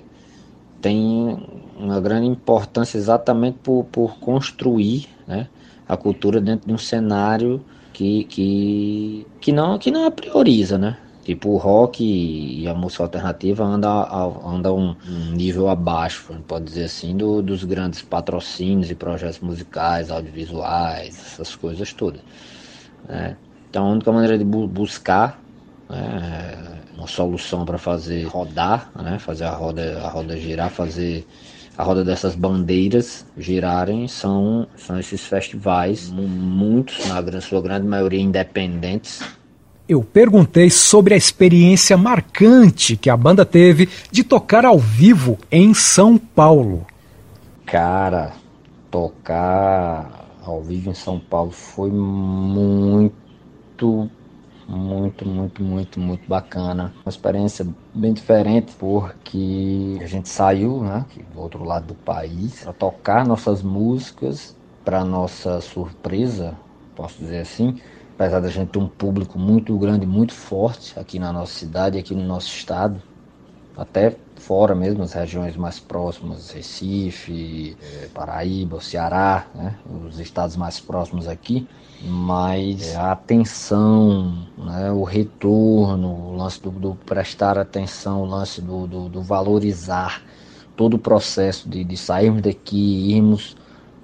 têm 0.81 1.37
uma 1.77 1.99
grande 1.99 2.27
importância 2.27 2.97
exatamente 2.97 3.57
por, 3.63 3.85
por 3.85 4.19
construir 4.19 5.07
né, 5.27 5.47
a 5.87 5.95
cultura 5.95 6.41
dentro 6.41 6.67
de 6.67 6.73
um 6.73 6.77
cenário 6.77 7.63
que, 7.93 8.25
que, 8.25 9.27
que, 9.41 9.51
não, 9.51 9.77
que 9.77 9.89
não 9.89 10.05
a 10.05 10.11
prioriza, 10.11 10.77
né? 10.77 10.97
Tipo, 11.23 11.49
o 11.49 11.57
rock 11.57 12.05
e 12.05 12.65
a 12.69 12.73
música 12.73 13.03
alternativa 13.03 13.61
anda, 13.61 13.89
anda 14.45 14.71
um, 14.71 14.95
um 15.05 15.31
nível 15.31 15.67
abaixo, 15.67 16.33
pode 16.47 16.65
dizer 16.65 16.85
assim, 16.85 17.17
do, 17.17 17.41
dos 17.41 17.65
grandes 17.65 18.01
patrocínios 18.01 18.89
e 18.89 18.95
projetos 18.95 19.39
musicais, 19.41 20.09
audiovisuais, 20.09 21.19
essas 21.19 21.53
coisas 21.53 21.91
todas. 21.91 22.21
Né? 23.09 23.35
Então, 23.69 23.87
a 23.87 23.91
única 23.91 24.09
maneira 24.09 24.37
de 24.37 24.45
bu 24.45 24.67
buscar 24.67 25.41
né, 25.89 26.76
uma 26.97 27.07
solução 27.07 27.63
para 27.63 27.77
fazer 27.77 28.23
rodar, 28.23 28.89
né, 28.95 29.19
fazer 29.19 29.43
a 29.43 29.51
roda, 29.51 30.01
a 30.03 30.09
roda 30.09 30.35
girar, 30.35 30.71
fazer 30.71 31.25
a 31.77 31.83
roda 31.83 32.03
dessas 32.03 32.35
bandeiras 32.35 33.23
girarem 33.37 34.07
são, 34.07 34.67
são 34.75 34.99
esses 34.99 35.27
festivais, 35.27 36.09
muitos, 36.09 37.05
na 37.05 37.39
sua 37.39 37.61
grande 37.61 37.85
maioria, 37.85 38.19
independentes. 38.19 39.21
Eu 39.87 40.03
perguntei 40.03 40.71
sobre 40.71 41.13
a 41.13 41.17
experiência 41.17 41.95
marcante 41.95 42.97
que 42.97 43.11
a 43.11 43.15
banda 43.15 43.45
teve 43.45 43.87
de 44.11 44.23
tocar 44.23 44.65
ao 44.65 44.79
vivo 44.79 45.37
em 45.51 45.73
São 45.73 46.17
Paulo. 46.17 46.85
Cara, 47.65 48.33
tocar 48.89 50.25
ao 50.43 50.63
vivo 50.63 50.89
em 50.89 50.95
São 50.95 51.19
Paulo 51.19 51.51
foi 51.51 51.91
muito 51.91 54.09
muito, 54.67 55.25
muito, 55.25 55.63
muito, 55.63 55.99
muito 55.99 56.27
bacana. 56.27 56.93
Uma 57.05 57.09
experiência 57.09 57.65
bem 57.93 58.13
diferente 58.13 58.73
porque 58.77 59.97
a 60.01 60.05
gente 60.05 60.27
saiu, 60.29 60.83
né, 60.83 61.05
do 61.33 61.39
outro 61.39 61.63
lado 61.63 61.87
do 61.87 61.95
país, 61.95 62.63
para 62.63 62.73
tocar 62.73 63.25
nossas 63.25 63.63
músicas, 63.63 64.55
para 64.83 65.03
nossa 65.05 65.61
surpresa, 65.61 66.57
posso 66.95 67.19
dizer 67.19 67.39
assim, 67.39 67.79
apesar 68.15 68.39
da 68.39 68.49
gente 68.49 68.71
ter 68.71 68.79
um 68.79 68.89
público 68.89 69.39
muito 69.39 69.77
grande, 69.77 70.05
muito 70.05 70.33
forte 70.33 70.99
aqui 70.99 71.19
na 71.19 71.31
nossa 71.31 71.53
cidade, 71.53 71.97
aqui 71.97 72.13
no 72.13 72.23
nosso 72.23 72.47
estado, 72.47 73.01
até 73.75 74.17
fora 74.35 74.73
mesmo, 74.73 75.03
as 75.03 75.13
regiões 75.13 75.55
mais 75.55 75.79
próximas, 75.79 76.51
Recife, 76.51 77.77
eh, 77.81 78.09
Paraíba, 78.13 78.81
Ceará, 78.81 79.47
né, 79.53 79.75
os 79.85 80.19
estados 80.19 80.55
mais 80.55 80.79
próximos 80.79 81.27
aqui, 81.27 81.67
mas 82.03 82.95
a 82.95 83.11
atenção, 83.11 84.45
né, 84.57 84.91
o 84.91 85.03
retorno, 85.03 86.07
o 86.29 86.35
lance 86.35 86.61
do, 86.61 86.69
do 86.69 86.95
prestar 87.05 87.57
atenção, 87.57 88.21
o 88.21 88.25
lance 88.25 88.61
do, 88.61 88.85
do, 88.85 89.09
do, 89.09 89.21
valorizar 89.21 90.21
todo 90.75 90.93
o 90.95 90.99
processo 90.99 91.67
de, 91.67 91.83
de 91.83 91.97
sairmos 91.97 92.41
daqui, 92.41 93.13
irmos 93.13 93.55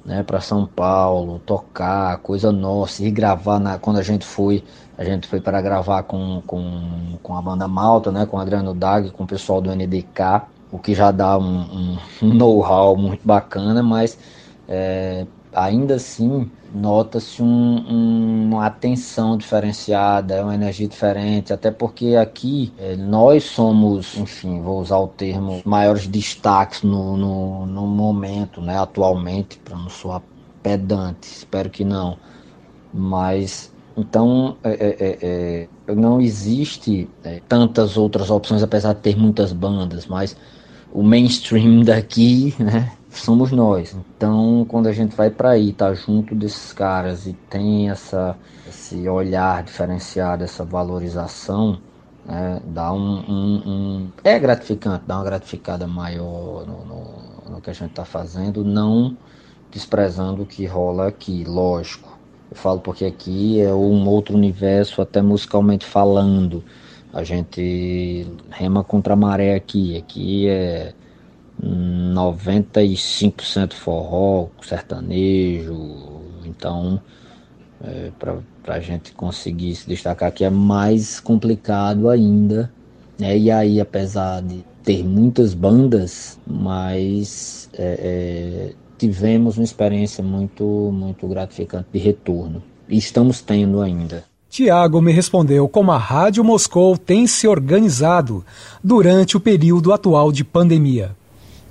né, 0.03 0.23
para 0.23 0.41
São 0.41 0.65
Paulo, 0.65 1.39
tocar, 1.45 2.17
coisa 2.17 2.51
nossa, 2.51 3.03
ir 3.03 3.11
gravar 3.11 3.59
na, 3.59 3.77
quando 3.77 3.99
a 3.99 4.03
gente 4.03 4.25
foi, 4.25 4.63
a 4.97 5.03
gente 5.03 5.27
foi 5.27 5.39
para 5.39 5.61
gravar 5.61 6.03
com, 6.03 6.41
com, 6.47 7.17
com 7.21 7.37
a 7.37 7.41
banda 7.41 7.67
Malta, 7.67 8.11
né, 8.11 8.25
com 8.25 8.37
o 8.37 8.39
Adriano 8.39 8.73
Dag, 8.73 9.11
com 9.11 9.23
o 9.23 9.27
pessoal 9.27 9.61
do 9.61 9.73
NDK, 9.73 10.47
o 10.71 10.79
que 10.79 10.95
já 10.95 11.11
dá 11.11 11.37
um, 11.37 11.43
um, 11.43 11.97
um 12.23 12.33
know-how 12.33 12.97
muito 12.97 13.25
bacana, 13.25 13.83
mas 13.83 14.17
é, 14.67 15.25
ainda 15.55 15.95
assim 15.95 16.49
nota-se 16.73 17.41
um, 17.41 17.45
um, 17.45 18.45
uma 18.45 18.65
atenção 18.65 19.37
diferenciada, 19.37 20.43
uma 20.43 20.55
energia 20.55 20.87
diferente, 20.87 21.53
até 21.53 21.69
porque 21.69 22.15
aqui 22.15 22.73
é, 22.77 22.95
nós 22.95 23.43
somos, 23.43 24.17
enfim, 24.17 24.61
vou 24.61 24.79
usar 24.81 24.97
o 24.97 25.07
termo, 25.07 25.61
maiores 25.63 26.07
destaques 26.07 26.81
no, 26.81 27.15
no, 27.15 27.65
no 27.67 27.85
momento, 27.85 28.59
né, 28.59 28.77
atualmente, 28.77 29.59
para 29.59 29.77
não 29.77 29.89
soar 29.89 30.21
pedante, 30.63 31.27
espero 31.27 31.69
que 31.69 31.83
não, 31.83 32.17
mas 32.91 33.71
então 33.95 34.57
é, 34.63 34.71
é, 34.71 35.67
é, 35.87 35.95
não 35.95 36.19
existe 36.19 37.07
tantas 37.47 37.97
outras 37.97 38.31
opções, 38.31 38.63
apesar 38.63 38.93
de 38.93 39.01
ter 39.01 39.15
muitas 39.15 39.53
bandas, 39.53 40.07
mas 40.07 40.35
o 40.91 41.03
mainstream 41.03 41.83
daqui, 41.83 42.55
né, 42.57 42.91
somos 43.19 43.51
nós. 43.51 43.95
Então, 44.15 44.65
quando 44.67 44.87
a 44.87 44.91
gente 44.91 45.15
vai 45.15 45.29
para 45.29 45.51
aí, 45.51 45.71
tá 45.73 45.93
junto 45.93 46.35
desses 46.35 46.73
caras 46.73 47.27
e 47.27 47.33
tem 47.49 47.89
essa, 47.89 48.35
esse 48.67 49.07
olhar 49.07 49.63
diferenciado, 49.63 50.43
essa 50.43 50.63
valorização, 50.63 51.79
né, 52.25 52.61
dá 52.65 52.91
um, 52.93 53.19
um, 53.27 53.63
um, 53.65 54.11
é 54.23 54.37
gratificante, 54.39 55.03
dá 55.05 55.15
uma 55.17 55.23
gratificada 55.23 55.85
maior 55.87 56.65
no, 56.65 56.85
no, 56.85 57.51
no 57.51 57.61
que 57.61 57.69
a 57.69 57.73
gente 57.73 57.91
está 57.91 58.05
fazendo, 58.05 58.63
não 58.63 59.17
desprezando 59.71 60.43
o 60.43 60.45
que 60.45 60.65
rola 60.65 61.07
aqui, 61.07 61.43
lógico. 61.43 62.17
Eu 62.51 62.57
falo 62.57 62.79
porque 62.79 63.05
aqui 63.05 63.59
é 63.59 63.73
um 63.73 64.07
outro 64.07 64.35
universo, 64.35 65.01
até 65.01 65.21
musicalmente 65.21 65.85
falando. 65.85 66.63
A 67.11 67.23
gente 67.23 68.27
rema 68.51 68.83
contra 68.83 69.13
a 69.13 69.15
maré 69.15 69.55
aqui. 69.55 69.97
Aqui 69.97 70.47
é 70.47 70.93
95% 71.63 73.73
forró, 73.73 74.49
sertanejo. 74.61 76.21
Então, 76.45 77.01
é, 77.83 78.11
para 78.19 78.75
a 78.75 78.79
gente 78.79 79.13
conseguir 79.13 79.75
se 79.75 79.87
destacar 79.87 80.29
aqui 80.29 80.43
é 80.43 80.49
mais 80.49 81.19
complicado 81.19 82.09
ainda. 82.09 82.71
Né? 83.17 83.37
E 83.37 83.51
aí, 83.51 83.79
apesar 83.79 84.41
de 84.41 84.63
ter 84.83 85.03
muitas 85.03 85.53
bandas, 85.53 86.39
mas 86.45 87.69
é, 87.73 87.99
é, 87.99 88.73
tivemos 88.97 89.57
uma 89.57 89.63
experiência 89.63 90.23
muito, 90.23 90.63
muito 90.93 91.27
gratificante 91.27 91.87
de 91.93 91.99
retorno. 91.99 92.61
E 92.89 92.97
estamos 92.97 93.41
tendo 93.41 93.81
ainda. 93.81 94.23
Tiago 94.49 95.01
me 95.01 95.11
respondeu 95.11 95.67
como 95.67 95.91
a 95.91 95.97
Rádio 95.97 96.43
Moscou 96.43 96.95
tem 96.95 97.25
se 97.25 97.47
organizado 97.47 98.45
durante 98.83 99.35
o 99.35 99.39
período 99.39 99.91
atual 99.91 100.31
de 100.31 100.43
pandemia. 100.43 101.15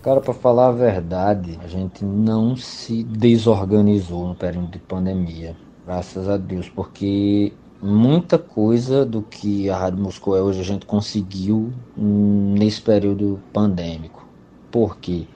Cara, 0.03 0.21
para 0.21 0.35
falar 0.35 0.67
a 0.67 0.73
verdade, 0.73 1.57
a 1.63 1.69
gente 1.69 2.05
não 2.05 2.57
se 2.57 3.05
desorganizou 3.05 4.27
no 4.27 4.35
período 4.35 4.73
de 4.73 4.81
pandemia, 4.81 5.57
graças 5.87 6.29
a 6.29 6.37
Deus, 6.37 6.69
porque 6.69 7.53
muita 7.81 8.37
coisa 8.37 9.07
do 9.07 9.23
que 9.23 9.71
a 9.71 9.77
Rádio 9.77 10.03
Moscou 10.03 10.37
é 10.37 10.43
hoje 10.43 10.61
a 10.61 10.65
gente 10.65 10.87
conseguiu 10.87 11.73
nesse 11.97 12.83
período 12.83 13.41
pandêmico. 13.53 14.27
Por 14.73 14.97
quê? 14.97 15.29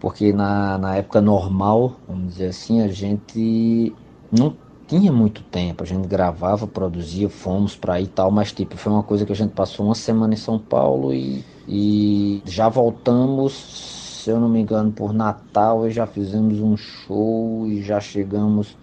Porque 0.00 0.32
na, 0.32 0.78
na 0.78 0.96
época 0.96 1.20
normal, 1.20 1.96
vamos 2.08 2.28
dizer 2.28 2.46
assim, 2.46 2.80
a 2.80 2.88
gente 2.88 3.94
não 4.30 4.56
tinha 4.86 5.12
muito 5.12 5.42
tempo. 5.42 5.82
A 5.82 5.86
gente 5.86 6.08
gravava, 6.08 6.66
produzia, 6.66 7.28
fomos 7.28 7.76
para 7.76 7.94
aí 7.94 8.04
e 8.04 8.08
tal, 8.08 8.30
mas 8.30 8.52
tipo, 8.52 8.74
foi 8.74 8.90
uma 8.90 9.02
coisa 9.02 9.26
que 9.26 9.32
a 9.32 9.36
gente 9.36 9.52
passou 9.52 9.84
uma 9.84 9.94
semana 9.94 10.32
em 10.32 10.38
São 10.38 10.58
Paulo 10.58 11.12
e, 11.12 11.44
e 11.68 12.42
já 12.44 12.68
voltamos, 12.68 13.52
se 13.52 14.30
eu 14.30 14.40
não 14.40 14.48
me 14.48 14.60
engano, 14.60 14.90
por 14.92 15.12
Natal 15.12 15.86
e 15.86 15.90
já 15.90 16.06
fizemos 16.06 16.60
um 16.60 16.76
show 16.76 17.66
e 17.66 17.82
já 17.82 18.00
chegamos 18.00 18.76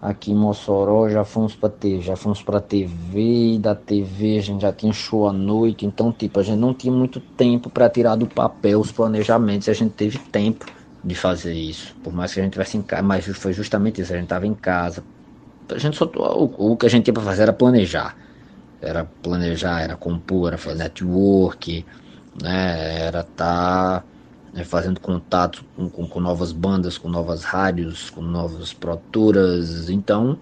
aqui 0.00 0.32
em 0.32 0.34
Mossoró, 0.34 1.08
já 1.08 1.24
fomos 1.24 1.54
para 1.54 1.68
TV, 1.68 2.00
já 2.00 2.16
fomos 2.16 2.42
para 2.42 2.60
TV 2.60 3.54
e 3.54 3.58
da 3.58 3.74
TV 3.74 4.38
a 4.38 4.42
gente 4.42 4.62
já 4.62 4.72
tinha 4.72 4.92
show 4.92 5.28
à 5.28 5.32
noite, 5.32 5.84
então 5.84 6.10
tipo, 6.10 6.40
a 6.40 6.42
gente 6.42 6.58
não 6.58 6.72
tinha 6.72 6.92
muito 6.92 7.20
tempo 7.20 7.68
para 7.68 7.88
tirar 7.90 8.16
do 8.16 8.26
papel 8.26 8.80
os 8.80 8.90
planejamentos, 8.90 9.68
a 9.68 9.74
gente 9.74 9.92
teve 9.92 10.18
tempo 10.18 10.64
de 11.02 11.14
fazer 11.14 11.54
isso. 11.54 11.94
Por 12.02 12.12
mais 12.12 12.32
que 12.32 12.40
a 12.40 12.42
gente 12.42 12.52
tivesse 12.52 12.76
em 12.76 12.82
casa, 12.82 13.02
mas 13.02 13.26
foi 13.26 13.52
justamente 13.52 14.00
isso, 14.00 14.12
a 14.12 14.16
gente 14.16 14.24
estava 14.24 14.46
em 14.46 14.54
casa, 14.54 15.04
a 15.68 15.78
gente 15.78 15.96
só, 15.96 16.04
o, 16.06 16.72
o 16.72 16.76
que 16.76 16.86
a 16.86 16.90
gente 16.90 17.04
tinha 17.04 17.14
para 17.14 17.22
fazer 17.22 17.42
era 17.42 17.52
planejar. 17.52 18.16
Era 18.82 19.04
planejar, 19.04 19.82
era 19.82 19.96
compor, 19.96 20.48
era 20.48 20.58
fazer 20.58 20.78
network, 20.78 21.84
né? 22.40 23.02
Era 23.02 23.20
estar 23.20 24.00
tá, 24.00 24.04
né, 24.52 24.64
fazendo 24.64 25.00
contato 25.00 25.64
com, 25.76 25.88
com, 25.88 26.06
com, 26.06 26.20
novas 26.20 26.52
bandas, 26.52 26.98
com 26.98 27.08
novas 27.08 27.44
rádios, 27.44 28.10
com 28.10 28.22
novas 28.22 28.72
produtoras. 28.72 29.88
Então, 29.88 30.38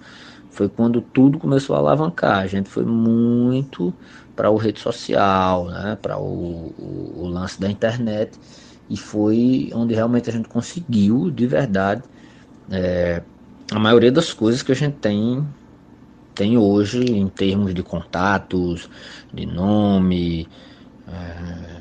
foi 0.51 0.69
quando 0.69 1.01
tudo 1.01 1.39
começou 1.39 1.77
a 1.77 1.79
alavancar. 1.79 2.39
A 2.39 2.47
gente 2.47 2.69
foi 2.69 2.85
muito 2.85 3.93
para 4.37 4.51
o 4.51 4.57
rede 4.57 4.81
social, 4.81 5.67
né? 5.67 5.99
Para 6.01 6.19
o, 6.19 6.73
o, 6.79 7.15
o 7.23 7.29
lance 7.29 7.61
da 7.61 7.71
internet 7.71 8.39
e 8.89 8.97
foi 8.97 9.71
onde 9.75 9.95
realmente 9.95 10.31
a 10.31 10.33
gente 10.33 10.49
conseguiu 10.49 11.31
de 11.31 11.47
verdade 11.47 12.03
é, 12.71 13.23
a 13.71 13.79
maioria 13.79 14.13
das 14.13 14.33
coisas 14.33 14.63
que 14.63 14.73
a 14.73 14.75
gente 14.75 14.97
tem 14.97 15.47
tem 16.35 16.57
hoje 16.57 17.01
em 17.03 17.29
termos 17.29 17.75
de 17.75 17.83
contatos, 17.83 18.89
de 19.35 19.45
nome, 19.45 20.47
é, 21.09 21.78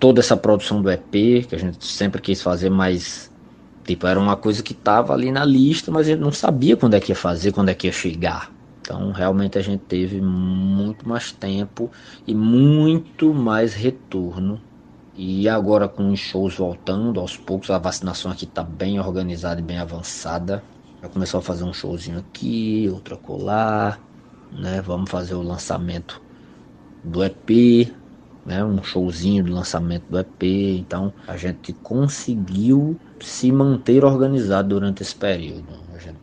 toda 0.00 0.20
essa 0.20 0.36
produção 0.36 0.80
do 0.80 0.90
EP 0.90 1.46
que 1.46 1.54
a 1.54 1.58
gente 1.58 1.84
sempre 1.86 2.20
quis 2.20 2.42
fazer, 2.42 2.70
mas 2.70 3.30
tipo 3.84 4.06
era 4.06 4.18
uma 4.18 4.36
coisa 4.36 4.62
que 4.62 4.72
estava 4.72 5.12
ali 5.12 5.30
na 5.30 5.44
lista, 5.44 5.92
mas 5.92 6.06
a 6.06 6.10
gente 6.10 6.20
não 6.20 6.32
sabia 6.32 6.76
quando 6.76 6.94
é 6.94 7.00
que 7.00 7.12
ia 7.12 7.16
fazer, 7.16 7.52
quando 7.52 7.68
é 7.68 7.74
que 7.74 7.86
ia 7.86 7.92
chegar. 7.92 8.50
Então 8.80 9.12
realmente 9.12 9.58
a 9.58 9.62
gente 9.62 9.82
teve 9.82 10.20
muito 10.20 11.06
mais 11.06 11.30
tempo 11.30 11.90
e 12.26 12.34
muito 12.34 13.34
mais 13.34 13.74
retorno 13.74 14.60
e 15.14 15.46
agora 15.50 15.86
com 15.86 16.10
os 16.10 16.18
shows 16.18 16.56
voltando 16.56 17.20
aos 17.20 17.36
poucos, 17.36 17.68
a 17.70 17.78
vacinação 17.78 18.30
aqui 18.32 18.46
está 18.46 18.62
bem 18.62 18.98
organizada 18.98 19.60
e 19.60 19.62
bem 19.62 19.78
avançada. 19.78 20.64
Já 21.02 21.08
começou 21.10 21.38
a 21.38 21.42
fazer 21.42 21.64
um 21.64 21.74
showzinho 21.74 22.18
aqui, 22.18 22.88
outro 22.90 23.18
colar, 23.18 24.00
né? 24.50 24.80
Vamos 24.80 25.10
fazer 25.10 25.34
o 25.34 25.42
lançamento 25.42 26.22
do 27.04 27.22
EP, 27.22 27.92
né? 28.50 28.64
Um 28.64 28.82
showzinho 28.82 29.44
do 29.44 29.52
lançamento 29.52 30.04
do 30.10 30.18
EP. 30.18 30.42
Então 30.42 31.12
a 31.28 31.36
gente 31.36 31.72
conseguiu 31.72 32.98
se 33.20 33.52
manter 33.52 34.04
organizado 34.04 34.70
durante 34.70 35.02
esse 35.02 35.14
período. 35.14 35.68
A 35.94 35.98
gente 35.98 36.18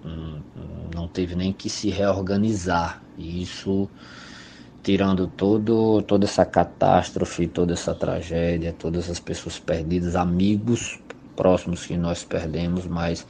não 0.94 1.08
teve 1.08 1.36
nem 1.36 1.54
que 1.54 1.70
se 1.70 1.90
reorganizar. 1.90 3.02
E 3.18 3.42
isso 3.42 3.90
tirando 4.84 5.28
todo, 5.28 6.02
toda 6.02 6.26
essa 6.26 6.46
catástrofe, 6.46 7.48
toda 7.48 7.74
essa 7.74 7.96
tragédia, 7.96 8.74
todas 8.78 9.10
as 9.10 9.20
pessoas 9.20 9.58
perdidas, 9.58 10.16
amigos 10.16 11.00
próximos 11.36 11.86
que 11.86 11.96
nós 11.96 12.24
perdemos, 12.24 12.88
mas 12.88 13.26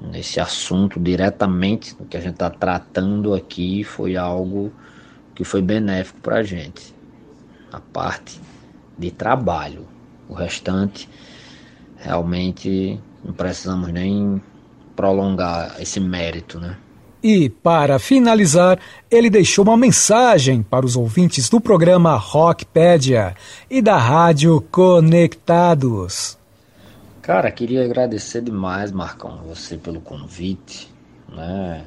nesse 0.00 0.40
assunto 0.40 0.98
diretamente 1.00 1.94
do 1.94 2.04
que 2.04 2.16
a 2.16 2.20
gente 2.20 2.34
está 2.34 2.50
tratando 2.50 3.34
aqui 3.34 3.82
foi 3.84 4.16
algo 4.16 4.72
que 5.34 5.44
foi 5.44 5.62
benéfico 5.62 6.20
para 6.20 6.36
a 6.36 6.42
gente. 6.42 6.94
A 7.72 7.80
parte 7.80 8.40
de 8.98 9.10
trabalho, 9.10 9.86
o 10.28 10.34
restante 10.34 11.08
realmente 11.96 13.00
não 13.24 13.32
precisamos 13.32 13.88
nem 13.92 14.42
prolongar 14.94 15.80
esse 15.80 15.98
mérito, 15.98 16.60
né? 16.60 16.76
E, 17.22 17.48
para 17.48 18.00
finalizar, 18.00 18.80
ele 19.08 19.30
deixou 19.30 19.64
uma 19.64 19.76
mensagem 19.76 20.60
para 20.60 20.84
os 20.84 20.96
ouvintes 20.96 21.48
do 21.48 21.60
programa 21.60 22.16
Rockpedia 22.16 23.36
e 23.70 23.80
da 23.80 23.96
Rádio 23.96 24.60
Conectados. 24.72 26.36
Cara, 27.22 27.48
queria 27.52 27.84
agradecer 27.84 28.42
demais, 28.42 28.90
Marcão, 28.90 29.38
você 29.46 29.76
pelo 29.76 30.00
convite, 30.00 30.92
né? 31.28 31.84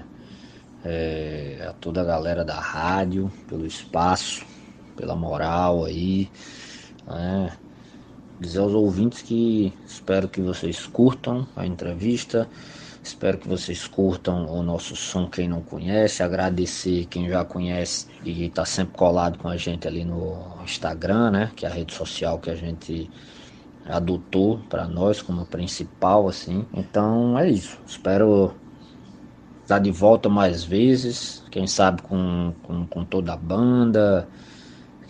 É, 0.85 1.67
a 1.67 1.73
toda 1.73 1.99
a 2.01 2.05
galera 2.05 2.45
da 2.45 2.57
rádio, 2.57 3.29
pelo 3.49 3.65
espaço, 3.65 4.45
pela 4.95 5.15
moral 5.15 5.85
aí, 5.85 6.29
né? 7.07 7.51
Dizer 8.39 8.59
aos 8.59 8.73
ouvintes 8.73 9.21
que 9.21 9.73
espero 9.85 10.27
que 10.27 10.41
vocês 10.41 10.85
curtam 10.85 11.47
a 11.55 11.65
entrevista 11.65 12.49
Espero 13.05 13.37
que 13.37 13.47
vocês 13.47 13.87
curtam 13.87 14.47
o 14.47 14.63
nosso 14.63 14.95
som, 14.95 15.29
quem 15.29 15.47
não 15.47 15.61
conhece. 15.61 16.23
Agradecer 16.23 17.05
quem 17.05 17.29
já 17.29 17.45
conhece 17.45 18.07
e 18.23 18.45
está 18.45 18.65
sempre 18.65 18.97
colado 18.97 19.37
com 19.37 19.47
a 19.47 19.55
gente 19.55 19.87
ali 19.87 20.03
no 20.03 20.39
Instagram, 20.63 21.29
né? 21.29 21.51
Que 21.55 21.67
é 21.67 21.69
a 21.69 21.71
rede 21.71 21.93
social 21.93 22.39
que 22.39 22.49
a 22.49 22.55
gente 22.55 23.07
adotou 23.87 24.59
para 24.67 24.87
nós 24.87 25.21
como 25.21 25.45
principal, 25.45 26.27
assim. 26.27 26.65
Então 26.73 27.37
é 27.37 27.47
isso. 27.47 27.77
Espero 27.85 28.55
estar 29.61 29.77
de 29.77 29.91
volta 29.91 30.27
mais 30.27 30.63
vezes. 30.63 31.43
Quem 31.51 31.67
sabe 31.67 32.01
com, 32.01 32.55
com, 32.63 32.87
com 32.87 33.05
toda 33.05 33.33
a 33.33 33.37
banda. 33.37 34.27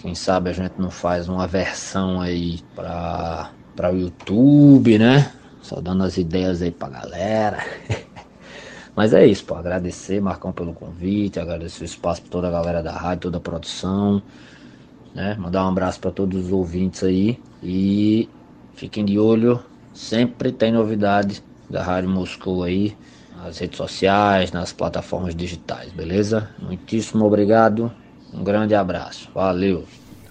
Quem 0.06 0.13
sabe 0.13 0.52
a 0.52 0.54
gente 0.54 0.76
não 0.78 0.91
faz 0.91 1.28
uma 1.28 1.48
versão 1.48 2.22
aí 2.22 2.60
para 2.76 3.50
para 3.76 3.91
o 3.91 3.98
YouTube, 3.98 5.00
né? 5.00 5.34
Só 5.63 5.82
dando 5.82 6.04
as 6.04 6.15
ideias 6.15 6.62
aí 6.62 6.70
pra 6.70 6.89
galera. 6.89 7.65
Mas 8.96 9.15
é 9.15 9.26
isso, 9.26 9.44
pô. 9.46 9.56
Agradecer, 9.56 10.22
Marcão, 10.22 10.52
pelo 10.52 10.76
convite. 10.76 11.39
Agradecer 11.39 11.82
o 11.82 11.86
espaço 11.86 12.22
pra 12.22 12.30
toda 12.30 12.48
a 12.50 12.52
galera 12.52 12.84
da 12.84 12.91
rádio, 12.91 13.24
toda 13.24 13.38
a 13.38 13.41
produção. 13.41 14.22
Né? 15.15 15.36
Mandar 15.39 15.65
um 15.65 15.70
abraço 15.70 16.00
para 16.00 16.12
todos 16.12 16.46
os 16.46 16.52
ouvintes 16.52 17.04
aí. 17.04 17.39
E 17.63 18.30
fiquem 18.76 19.04
de 19.04 19.18
olho. 19.18 19.60
Sempre 19.91 20.52
tem 20.52 20.72
novidade 20.72 21.41
da 21.68 21.82
Rádio 21.82 22.12
Moscou 22.12 22.62
aí. 22.62 22.96
Nas 23.36 23.58
redes 23.58 23.78
sociais, 23.78 24.52
nas 24.52 24.72
plataformas 24.72 25.36
digitais, 25.36 25.91
beleza? 25.91 26.48
Muitíssimo 26.60 27.26
obrigado. 27.26 27.91
Um 28.36 28.43
grande 28.43 28.76
abraço. 28.76 29.30
Valeu. 29.34 29.86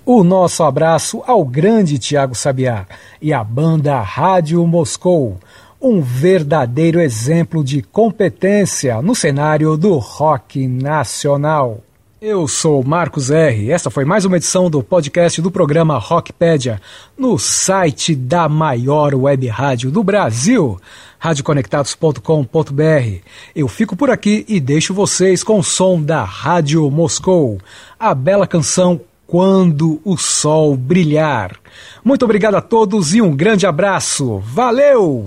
O 0.05 0.23
nosso 0.23 0.63
abraço 0.63 1.23
ao 1.27 1.43
grande 1.45 1.99
Tiago 1.99 2.35
Sabiá 2.35 2.87
e 3.23 3.33
à 3.33 3.43
banda 3.43 3.99
Rádio 4.03 4.65
Moscou, 4.67 5.39
um 5.81 6.03
verdadeiro 6.03 7.01
exemplo 7.01 7.65
de 7.65 7.81
competência 7.81 9.01
no 9.01 9.15
cenário 9.15 9.77
do 9.79 9.97
rock 9.97 10.69
nacional. 10.69 11.81
Eu 12.27 12.49
sou 12.49 12.83
Marcos 12.83 13.31
R. 13.31 13.71
Essa 13.71 13.91
foi 13.91 14.07
mais 14.07 14.25
uma 14.25 14.39
edição 14.39 14.71
do 14.71 14.83
podcast 14.83 15.43
do 15.43 15.51
programa 15.51 15.99
Rockpedia, 15.99 16.81
no 17.19 17.39
site 17.39 18.17
da 18.17 18.49
maior 18.49 19.15
web 19.15 19.47
rádio 19.47 19.91
do 19.91 20.03
Brasil, 20.03 20.81
radioconectados.com.br. 21.19 23.19
Eu 23.55 23.69
fico 23.69 23.95
por 23.95 24.09
aqui 24.09 24.43
e 24.49 24.59
deixo 24.59 24.95
vocês 24.95 25.45
com 25.45 25.59
o 25.59 25.63
som 25.63 26.01
da 26.01 26.25
Rádio 26.25 26.91
Moscou, 26.91 27.61
a 28.01 28.15
bela 28.15 28.47
canção 28.47 29.03
Quando 29.27 30.01
o 30.03 30.17
Sol 30.17 30.79
Brilhar. 30.79 31.55
Muito 32.03 32.25
obrigado 32.25 32.55
a 32.55 32.63
todos 32.63 33.15
e 33.15 33.21
um 33.21 33.37
grande 33.37 33.67
abraço. 33.67 34.39
Valeu! 34.39 35.27